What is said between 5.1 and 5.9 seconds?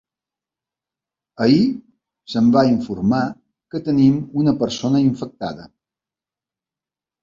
infectada.